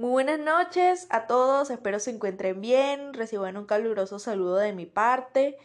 [0.00, 4.86] Muy buenas noches a todos, espero se encuentren bien, reciban un caluroso saludo de mi
[4.86, 5.58] parte.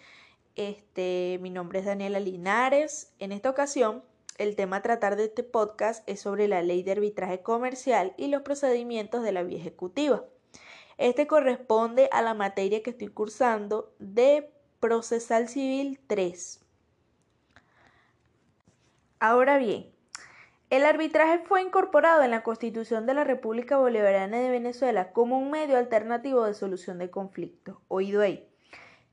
[0.55, 3.13] Este, mi nombre es Daniela Linares.
[3.19, 4.03] En esta ocasión,
[4.39, 8.29] el tema a tratar de este podcast es sobre la ley de arbitraje comercial y
[8.29, 10.23] los procedimientos de la vía ejecutiva.
[10.97, 16.59] Este corresponde a la materia que estoy cursando de Procesal Civil 3.
[19.19, 19.92] Ahora bien,
[20.73, 25.51] el arbitraje fue incorporado en la Constitución de la República Bolivariana de Venezuela como un
[25.51, 28.49] medio alternativo de solución de conflictos, oído ahí,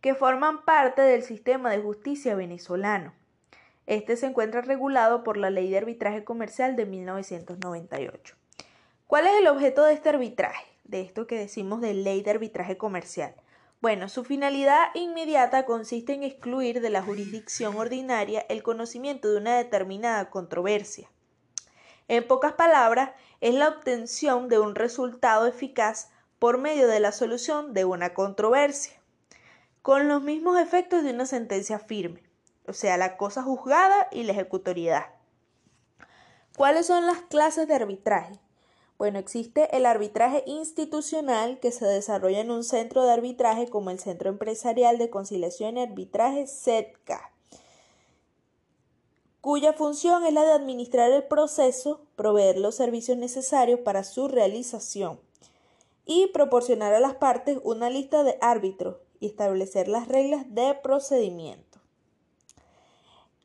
[0.00, 3.12] que forman parte del sistema de justicia venezolano.
[3.86, 8.36] Este se encuentra regulado por la Ley de Arbitraje Comercial de 1998.
[9.06, 10.64] ¿Cuál es el objeto de este arbitraje?
[10.84, 13.34] De esto que decimos de Ley de Arbitraje Comercial.
[13.82, 19.58] Bueno, su finalidad inmediata consiste en excluir de la jurisdicción ordinaria el conocimiento de una
[19.58, 21.10] determinada controversia.
[22.10, 26.10] En pocas palabras, es la obtención de un resultado eficaz
[26.40, 29.00] por medio de la solución de una controversia,
[29.80, 32.24] con los mismos efectos de una sentencia firme,
[32.66, 35.04] o sea, la cosa juzgada y la ejecutoriedad.
[36.56, 38.40] ¿Cuáles son las clases de arbitraje?
[38.98, 44.00] Bueno, existe el arbitraje institucional que se desarrolla en un centro de arbitraje como el
[44.00, 47.30] Centro Empresarial de Conciliación y Arbitraje CETCA,
[49.40, 55.20] cuya función es la de administrar el proceso, proveer los servicios necesarios para su realización
[56.04, 61.78] y proporcionar a las partes una lista de árbitros y establecer las reglas de procedimiento.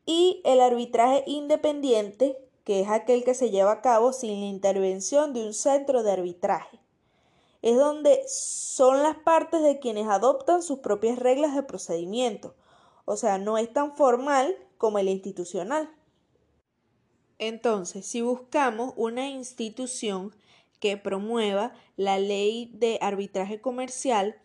[0.05, 5.33] Y el arbitraje independiente que es aquel que se lleva a cabo sin la intervención
[5.33, 6.79] de un centro de arbitraje.
[7.61, 12.55] Es donde son las partes de quienes adoptan sus propias reglas de procedimiento,
[13.05, 15.89] o sea, no es tan formal como el institucional.
[17.37, 20.33] Entonces, si buscamos una institución
[20.79, 24.35] que promueva la ley de arbitraje comercial,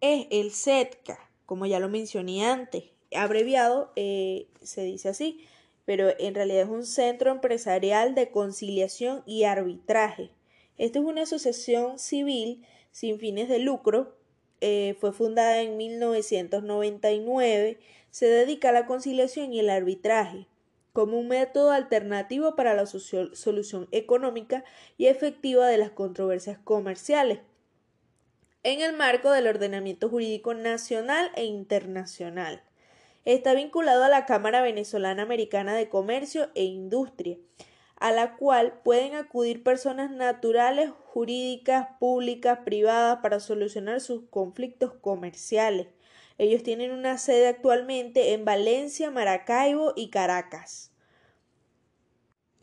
[0.00, 2.84] es el CETCA, como ya lo mencioné antes.
[3.14, 5.44] Abreviado eh, se dice así,
[5.84, 10.30] pero en realidad es un centro empresarial de conciliación y arbitraje.
[10.76, 14.17] Esta es una asociación civil sin fines de lucro,
[14.60, 17.78] eh, fue fundada en 1999,
[18.10, 20.46] se dedica a la conciliación y el arbitraje
[20.92, 24.64] como un método alternativo para la solución económica
[24.96, 27.40] y efectiva de las controversias comerciales
[28.64, 32.62] en el marco del ordenamiento jurídico nacional e internacional.
[33.24, 37.36] Está vinculado a la Cámara Venezolana Americana de Comercio e Industria,
[38.00, 45.88] a la cual pueden acudir personas naturales, jurídicas, públicas, privadas para solucionar sus conflictos comerciales.
[46.38, 50.92] Ellos tienen una sede actualmente en Valencia, Maracaibo y Caracas.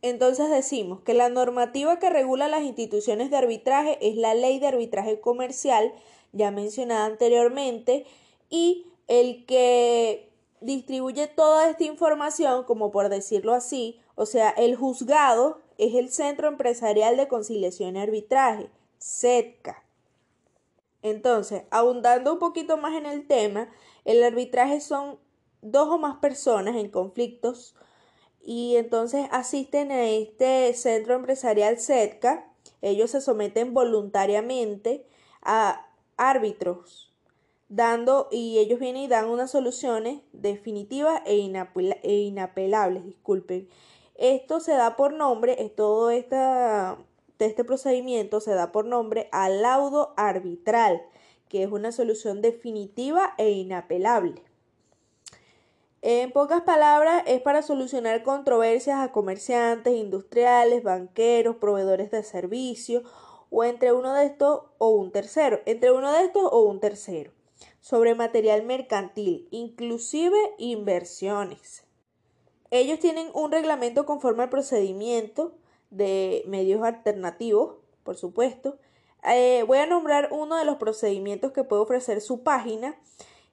[0.01, 4.67] Entonces decimos que la normativa que regula las instituciones de arbitraje es la ley de
[4.67, 5.91] arbitraje comercial,
[6.31, 8.05] ya mencionada anteriormente,
[8.49, 10.31] y el que
[10.61, 16.47] distribuye toda esta información, como por decirlo así, o sea, el juzgado es el Centro
[16.47, 19.83] Empresarial de Conciliación y Arbitraje, CETCA.
[21.01, 23.69] Entonces, abundando un poquito más en el tema,
[24.05, 25.19] el arbitraje son
[25.61, 27.75] dos o más personas en conflictos
[28.43, 32.51] y entonces asisten a este centro empresarial CETCA.
[32.81, 35.05] Ellos se someten voluntariamente
[35.41, 35.87] a
[36.17, 37.11] árbitros
[37.69, 41.51] dando y ellos vienen y dan unas soluciones definitivas e,
[42.03, 43.67] e, inapelables, disculpen.
[44.15, 46.97] Esto se da por nombre, todo esta,
[47.39, 51.01] este procedimiento se da por nombre al laudo arbitral,
[51.49, 54.41] que es una solución definitiva e inapelable.
[56.01, 63.03] En pocas palabras, es para solucionar controversias a comerciantes, industriales, banqueros, proveedores de servicios,
[63.49, 67.31] o entre uno de estos o un tercero, entre uno de estos o un tercero
[67.79, 71.84] sobre material mercantil, inclusive inversiones.
[72.71, 75.53] Ellos tienen un reglamento conforme al procedimiento
[75.89, 78.77] de medios alternativos, por supuesto.
[79.23, 82.95] Eh, voy a nombrar uno de los procedimientos que puede ofrecer su página,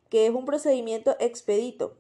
[0.09, 1.97] que es un procedimiento expedito.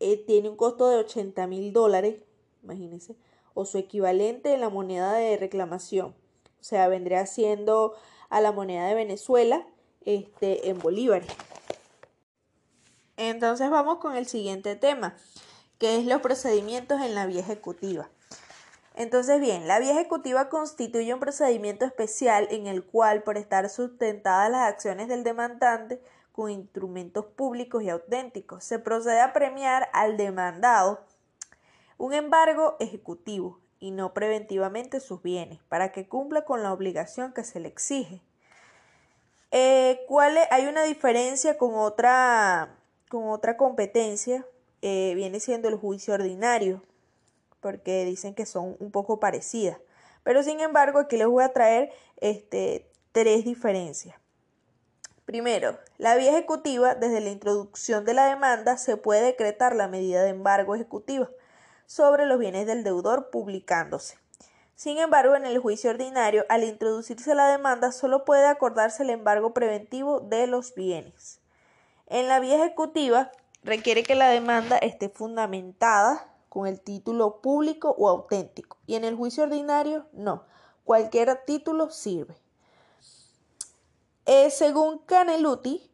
[0.00, 2.24] Eh, tiene un costo de 80 mil dólares,
[2.62, 3.16] imagínense,
[3.54, 6.14] o su equivalente en la moneda de reclamación.
[6.60, 7.94] O sea, vendría siendo
[8.28, 9.66] a la moneda de Venezuela
[10.04, 11.30] este, en bolívares.
[13.16, 15.16] Entonces vamos con el siguiente tema,
[15.80, 18.10] que es los procedimientos en la vía ejecutiva.
[18.94, 24.50] Entonces, bien, la vía ejecutiva constituye un procedimiento especial en el cual, por estar sustentadas
[24.50, 31.00] las acciones del demandante con instrumentos públicos y auténticos, se procede a premiar al demandado
[31.96, 33.58] un embargo ejecutivo.
[33.82, 38.20] y no preventivamente sus bienes, para que cumpla con la obligación que se le exige.
[39.52, 42.76] Eh, ¿cuál Hay una diferencia con otra,
[43.08, 44.44] con otra competencia,
[44.82, 46.82] eh, viene siendo el juicio ordinario,
[47.60, 49.78] porque dicen que son un poco parecidas.
[50.22, 54.16] Pero sin embargo, aquí les voy a traer este, tres diferencias.
[55.24, 60.22] Primero, la vía ejecutiva, desde la introducción de la demanda, se puede decretar la medida
[60.22, 61.30] de embargo ejecutiva
[61.86, 64.18] sobre los bienes del deudor publicándose.
[64.74, 69.52] Sin embargo, en el juicio ordinario, al introducirse la demanda, solo puede acordarse el embargo
[69.52, 71.40] preventivo de los bienes.
[72.06, 73.30] En la vía ejecutiva,
[73.62, 79.16] requiere que la demanda esté fundamentada con el título público o auténtico, y en el
[79.16, 80.44] juicio ordinario, no.
[80.84, 82.36] Cualquier título sirve.
[84.26, 85.90] Eh, según Caneluti,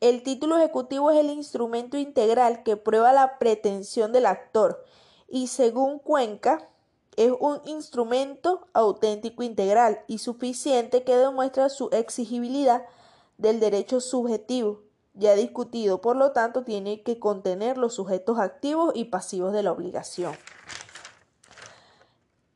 [0.00, 4.84] el título ejecutivo es el instrumento integral que prueba la pretensión del actor,
[5.28, 6.68] y según Cuenca,
[7.16, 12.84] es un instrumento auténtico integral y suficiente que demuestra su exigibilidad
[13.38, 14.82] del derecho subjetivo,
[15.14, 19.72] ya discutido, por lo tanto tiene que contener los sujetos activos y pasivos de la
[19.72, 20.36] obligación.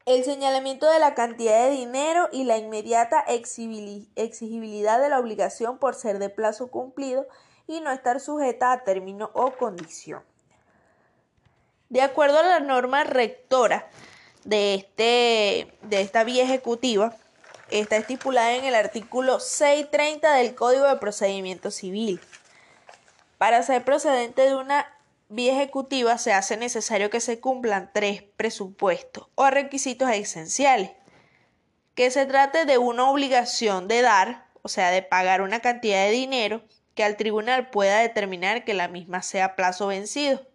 [0.06, 5.94] El señalamiento de la cantidad de dinero y la inmediata exigibilidad de la obligación por
[5.94, 7.26] ser de plazo cumplido
[7.66, 10.22] y no estar sujeta a término o condición.
[11.90, 13.88] De acuerdo a la norma rectora
[14.44, 17.14] de, este, de esta vía ejecutiva
[17.70, 22.20] está estipulada en el artículo 630 del Código de Procedimiento Civil.
[23.38, 24.86] Para ser procedente de una
[25.28, 30.90] vía ejecutiva se hace necesario que se cumplan tres presupuestos o requisitos esenciales.
[31.94, 36.10] Que se trate de una obligación de dar, o sea, de pagar una cantidad de
[36.10, 36.62] dinero
[36.94, 40.46] que al tribunal pueda determinar que la misma sea plazo vencido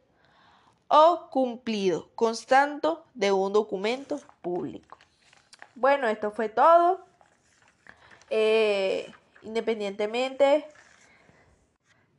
[0.89, 4.99] o cumplido, constando de un documento público.
[5.75, 7.03] Bueno, esto fue todo.
[8.29, 10.67] Eh, independientemente,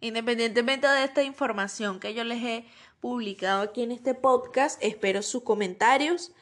[0.05, 2.65] independientemente de esta información que yo les he
[3.01, 6.33] publicado aquí en este podcast, espero sus comentarios.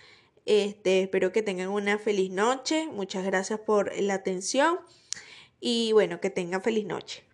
[0.47, 2.89] Este, espero que tengan una feliz noche.
[2.89, 4.81] Muchas gracias por la atención
[5.61, 7.25] y bueno, que tengan feliz noche.